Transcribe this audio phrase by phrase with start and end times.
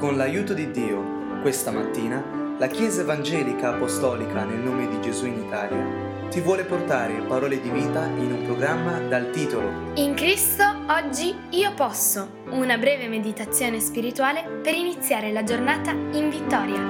[0.00, 5.42] Con l'aiuto di Dio, questa mattina, la Chiesa Evangelica Apostolica nel nome di Gesù in
[5.42, 11.36] Italia ti vuole portare parole di vita in un programma dal titolo In Cristo oggi
[11.50, 16.80] io posso, una breve meditazione spirituale per iniziare la giornata in vittoria.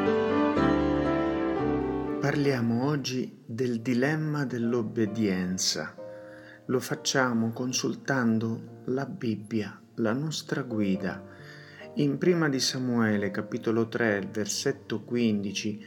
[2.21, 5.97] Parliamo oggi del dilemma dell'obbedienza.
[6.67, 11.30] Lo facciamo consultando la Bibbia, la nostra guida
[11.95, 15.85] in prima di Samuele, capitolo 3, versetto 15,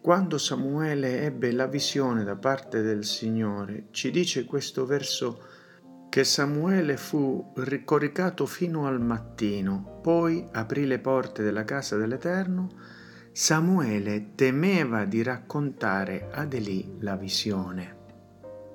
[0.00, 5.42] quando Samuele ebbe la visione da parte del Signore, ci dice questo verso
[6.08, 12.68] che Samuele fu ricoricato fino al mattino, poi aprì le porte della casa dell'Eterno.
[13.32, 17.96] Samuele temeva di raccontare ad Elì la visione.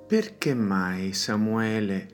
[0.08, 2.08] Perché mai Samuele,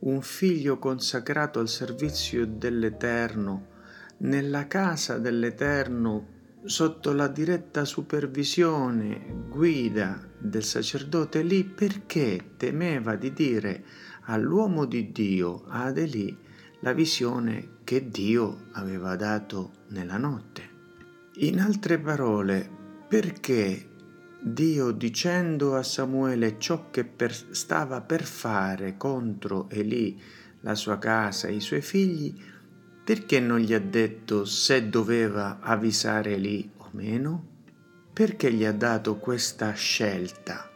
[0.00, 3.72] un figlio consacrato al servizio dell'Eterno,
[4.18, 6.32] nella casa dell'Eterno
[6.64, 13.84] sotto la diretta supervisione, guida del sacerdote lì perché temeva di dire
[14.22, 16.36] all'uomo di Dio, ad Elì,
[16.80, 20.72] la visione che Dio aveva dato nella notte.
[21.36, 22.68] In altre parole,
[23.08, 23.90] perché
[24.40, 30.20] Dio dicendo a Samuele ciò che per, stava per fare contro Elì,
[30.60, 32.34] la sua casa e i suoi figli,
[33.04, 37.52] perché non gli ha detto se doveva avvisare lì o meno?
[38.14, 40.70] Perché gli ha dato questa scelta,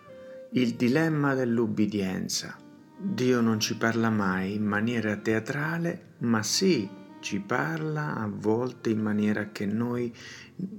[0.53, 2.55] il dilemma dell'ubbidienza?
[3.01, 6.87] Dio non ci parla mai in maniera teatrale, ma sì,
[7.21, 10.15] ci parla a volte in maniera che noi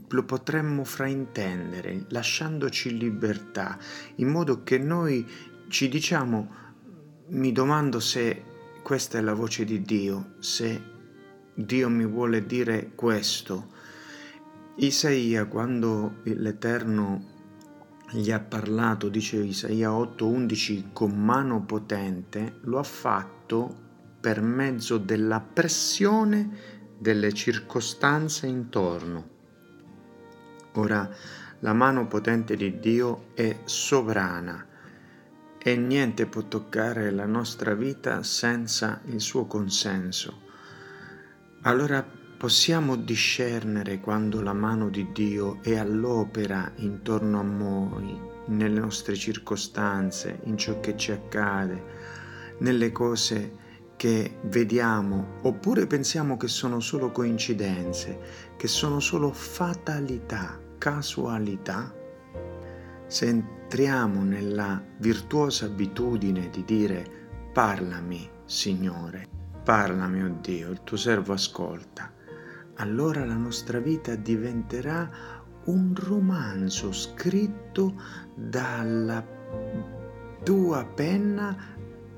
[0.08, 3.78] lo potremmo fraintendere, lasciandoci libertà,
[4.16, 5.26] in modo che noi
[5.68, 6.56] ci diciamo,
[7.30, 8.44] mi domando se
[8.84, 10.98] questa è la voce di Dio, se
[11.66, 13.68] Dio mi vuole dire questo.
[14.76, 17.22] Isaia, quando l'Eterno
[18.12, 23.76] gli ha parlato, dice Isaia 8:11, con mano potente, lo ha fatto
[24.22, 26.50] per mezzo della pressione
[26.98, 29.28] delle circostanze intorno.
[30.76, 31.10] Ora,
[31.60, 34.66] la mano potente di Dio è sovrana
[35.62, 40.48] e niente può toccare la nostra vita senza il suo consenso
[41.64, 42.06] allora
[42.38, 50.40] possiamo discernere quando la mano di Dio è all'opera intorno a noi, nelle nostre circostanze,
[50.44, 51.84] in ciò che ci accade,
[52.60, 58.18] nelle cose che vediamo, oppure pensiamo che sono solo coincidenze,
[58.56, 61.94] che sono solo fatalità, casualità.
[63.08, 67.06] Se entriamo nella virtuosa abitudine di dire
[67.52, 69.39] parlami, Signore,
[69.70, 72.12] Parla, mio Dio, il tuo servo ascolta.
[72.78, 75.08] Allora la nostra vita diventerà
[75.66, 77.94] un romanzo scritto
[78.34, 79.24] dalla
[80.42, 81.56] tua penna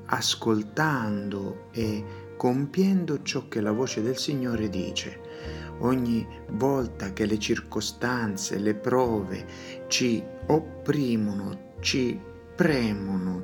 [0.06, 5.20] ascoltando e compiendo ciò che la voce del Signore dice.
[5.80, 9.46] Ogni volta che le circostanze, le prove
[9.88, 12.18] ci opprimono, ci
[12.56, 13.44] premono,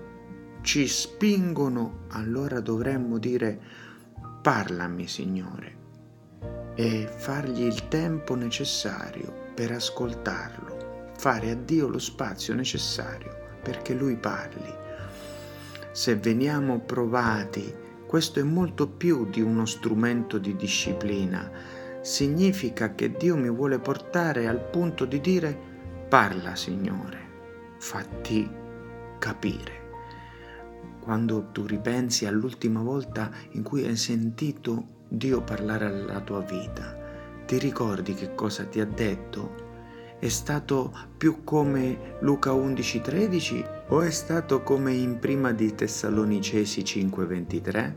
[0.61, 3.86] ci spingono, allora dovremmo dire
[4.41, 5.75] Parlami, Signore,
[6.75, 14.15] e fargli il tempo necessario per ascoltarlo, fare a Dio lo spazio necessario perché Lui
[14.15, 14.73] parli.
[15.91, 17.73] Se veniamo provati,
[18.05, 21.51] questo è molto più di uno strumento di disciplina,
[22.01, 25.57] significa che Dio mi vuole portare al punto di dire
[26.07, 27.17] parla Signore,
[27.79, 28.49] fatti
[29.17, 29.86] capire
[31.07, 36.97] quando tu ripensi all'ultima volta in cui hai sentito Dio parlare alla tua vita,
[37.45, 39.53] ti ricordi che cosa ti ha detto?
[40.19, 47.95] È stato più come Luca 11:13 o è stato come in prima di Tessalonicesi 5:23?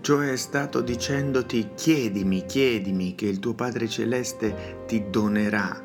[0.00, 5.76] Cioè è stato dicendoti chiedimi, chiedimi che il tuo Padre Celeste ti donerà.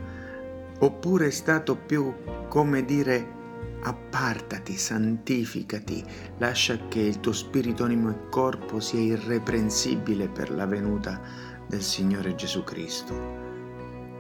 [0.82, 2.14] Oppure è stato più
[2.48, 3.37] come dire
[3.84, 6.04] appartati, santificati,
[6.38, 11.22] lascia che il tuo spirito, animo e corpo sia irreprensibile per la venuta
[11.68, 13.46] del Signore Gesù Cristo.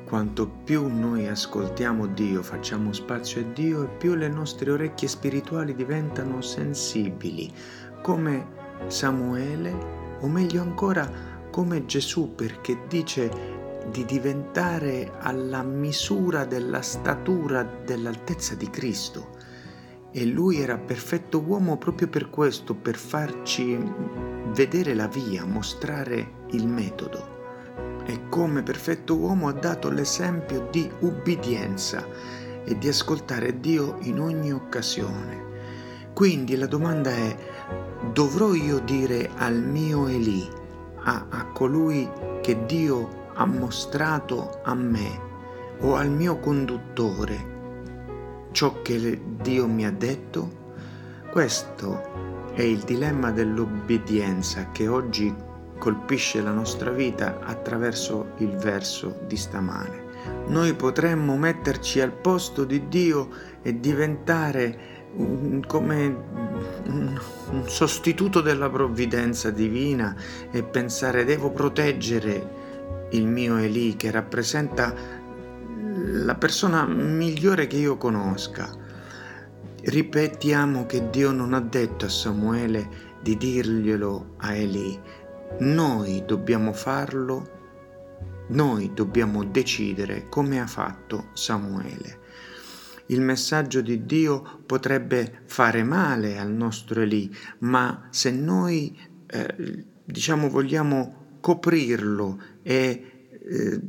[0.06, 5.76] Quanto più noi ascoltiamo Dio, facciamo spazio a Dio e più le nostre orecchie spirituali
[5.76, 7.52] diventano sensibili,
[8.02, 8.48] come
[8.88, 9.76] Samuele,
[10.22, 11.10] o meglio ancora
[11.52, 13.56] come Gesù, perché dice
[13.92, 19.37] di diventare alla misura della statura dell'altezza di Cristo
[20.12, 23.78] e lui era perfetto uomo proprio per questo, per farci
[24.54, 27.36] vedere la via, mostrare il metodo.
[28.06, 32.06] E come perfetto uomo ha dato l'esempio di ubbidienza
[32.64, 35.46] e di ascoltare Dio in ogni occasione.
[36.14, 37.38] Quindi la domanda è,
[38.14, 40.48] dovrò io dire al mio Eli,
[41.04, 42.10] a, a colui
[42.42, 45.26] che Dio ha mostrato a me
[45.82, 47.57] o al mio conduttore
[48.58, 50.72] ciò che Dio mi ha detto?
[51.30, 55.32] Questo è il dilemma dell'obbedienza che oggi
[55.78, 60.06] colpisce la nostra vita attraverso il verso di stamane.
[60.48, 63.30] Noi potremmo metterci al posto di Dio
[63.62, 64.80] e diventare
[65.68, 66.24] come
[66.88, 67.20] un
[67.68, 70.16] sostituto della provvidenza divina
[70.50, 72.66] e pensare devo proteggere
[73.12, 74.94] il mio Eli che rappresenta
[76.10, 78.70] la persona migliore che io conosca.
[79.82, 85.00] Ripetiamo che Dio non ha detto a Samuele di dirglielo a Eli,
[85.60, 87.56] noi dobbiamo farlo,
[88.50, 92.26] noi dobbiamo decidere come ha fatto Samuele.
[93.08, 100.50] Il messaggio di Dio potrebbe fare male al nostro Eli, ma se noi eh, diciamo
[100.50, 103.82] vogliamo coprirlo e eh,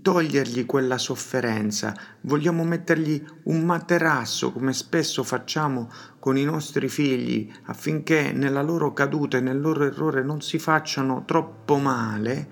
[0.00, 8.32] togliergli quella sofferenza, vogliamo mettergli un materasso come spesso facciamo con i nostri figli affinché
[8.32, 12.48] nella loro caduta e nel loro errore non si facciano troppo male,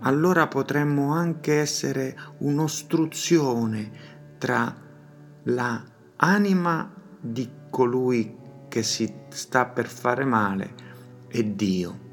[0.00, 3.90] allora potremmo anche essere un'ostruzione
[4.38, 4.72] tra
[5.44, 5.84] la
[6.16, 8.36] anima di colui
[8.68, 10.74] che si sta per fare male
[11.28, 12.05] e Dio.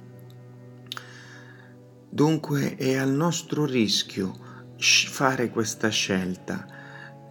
[2.14, 4.38] Dunque è al nostro rischio
[4.78, 6.64] fare questa scelta,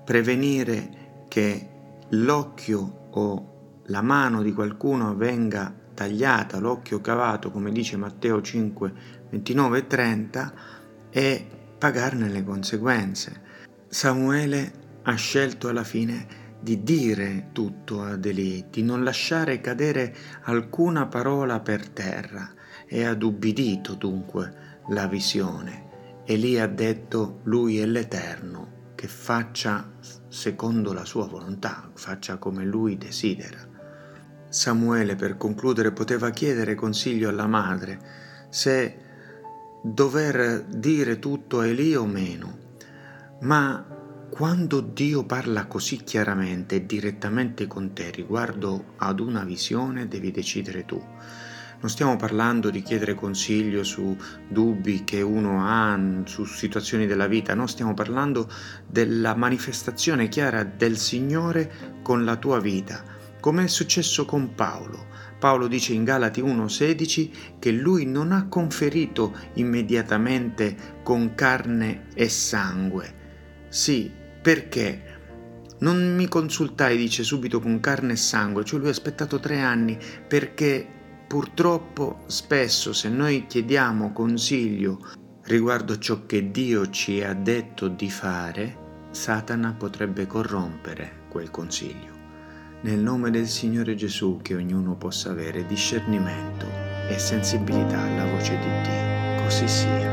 [0.05, 1.69] prevenire che
[2.09, 8.93] l'occhio o la mano di qualcuno venga tagliata, l'occhio cavato, come dice Matteo 5,
[9.31, 10.55] 29 e 30,
[11.11, 11.47] e
[11.79, 13.41] pagarne le conseguenze.
[13.87, 16.27] Samuele ha scelto alla fine
[16.59, 20.13] di dire tutto ad Eli, di non lasciare cadere
[20.43, 22.53] alcuna parola per terra
[22.87, 26.23] e ha ubbidito dunque la visione.
[26.25, 29.91] Eli ha detto, lui è l'Eterno, che faccia
[30.29, 33.59] secondo la sua volontà, faccia come lui desidera.
[34.49, 38.21] Samuele, per concludere, poteva chiedere consiglio alla madre
[38.51, 38.97] se
[39.83, 42.59] dover dire tutto a Eli o meno,
[43.41, 43.85] ma
[44.31, 50.85] quando Dio parla così chiaramente e direttamente con te riguardo ad una visione, devi decidere
[50.85, 51.03] tu.
[51.83, 54.17] Non stiamo parlando di chiedere consiglio su
[54.49, 58.49] dubbi che uno ha su situazioni della vita, no, stiamo parlando
[58.87, 63.03] della manifestazione chiara del Signore con la tua vita,
[63.41, 65.07] come è successo con Paolo.
[65.41, 73.15] Paolo dice in Galati 1:16 che lui non ha conferito immediatamente con carne e sangue.
[73.71, 74.09] Sì,
[74.41, 75.03] perché?
[75.81, 79.99] Non mi consultai, dice subito, con carne e sangue, cioè lui ha aspettato tre anni
[80.29, 81.01] perché
[81.33, 84.99] Purtroppo spesso se noi chiediamo consiglio
[85.45, 92.13] riguardo ciò che Dio ci ha detto di fare, Satana potrebbe corrompere quel consiglio.
[92.83, 96.67] Nel nome del Signore Gesù che ognuno possa avere discernimento
[97.09, 99.43] e sensibilità alla voce di Dio.
[99.43, 100.13] Così sia.